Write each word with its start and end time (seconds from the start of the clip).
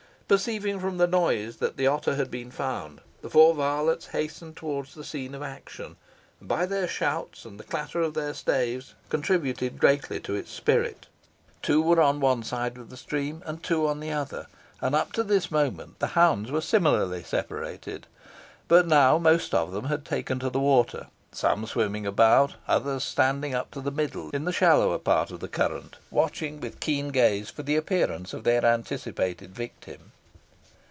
Perceiving 0.31 0.79
from 0.79 0.97
the 0.97 1.07
noise 1.07 1.57
that 1.57 1.75
the 1.75 1.87
otter 1.87 2.15
had 2.15 2.31
been 2.31 2.51
found, 2.51 3.01
the 3.21 3.29
four 3.29 3.53
varlets 3.53 4.11
hastened 4.13 4.55
towards 4.55 4.95
the 4.95 5.03
scene 5.03 5.35
of 5.35 5.41
action, 5.41 5.97
and, 6.39 6.47
by 6.47 6.65
their 6.65 6.87
shouts 6.87 7.43
and 7.43 7.59
the 7.59 7.65
clatter 7.65 7.99
of 8.01 8.13
their 8.13 8.33
staves, 8.33 8.93
contributed 9.09 9.77
greatly 9.77 10.21
to 10.21 10.33
its 10.33 10.49
spirit. 10.49 11.07
Two 11.61 11.81
were 11.81 11.99
on 12.01 12.21
one 12.21 12.43
side 12.43 12.77
of 12.77 12.89
the 12.89 12.95
stream, 12.95 13.43
and 13.45 13.61
two 13.61 13.85
on 13.85 13.99
the 13.99 14.11
other, 14.13 14.47
and 14.79 14.95
up 14.95 15.11
to 15.11 15.21
this 15.21 15.51
moment 15.51 15.99
the 15.99 16.07
hounds 16.15 16.49
were 16.49 16.61
similarly 16.61 17.23
separated; 17.23 18.07
but 18.69 18.87
now 18.87 19.17
most 19.17 19.53
of 19.53 19.73
them 19.73 19.87
had 19.87 20.05
taken 20.05 20.39
to 20.39 20.49
the 20.49 20.61
water, 20.61 21.07
some 21.33 21.65
swimming 21.65 22.07
about, 22.07 22.55
others 22.69 23.03
standing 23.03 23.53
up 23.53 23.69
to 23.69 23.81
the 23.81 23.91
middle 23.91 24.29
in 24.29 24.45
the 24.45 24.53
shallower 24.53 24.97
part 24.97 25.29
of 25.29 25.41
the 25.41 25.49
current, 25.49 25.97
watching 26.09 26.61
with 26.61 26.79
keen 26.79 27.09
gaze 27.09 27.49
for 27.49 27.63
the 27.63 27.75
appearance 27.75 28.33
of 28.33 28.45
their 28.45 28.63
anticipated 28.63 29.53
victim. 29.53 30.13